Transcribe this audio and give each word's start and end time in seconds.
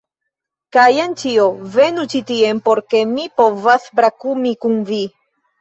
Kaj 0.77 0.85
jen 0.99 1.13
ĉio, 1.23 1.45
venu 1.75 2.07
ĉi 2.15 2.21
tien, 2.31 2.63
por 2.71 2.81
ke 2.95 3.05
mi 3.13 3.29
povas 3.43 3.89
brakumi 4.01 4.59
kun 4.67 4.83
vi 4.93 5.03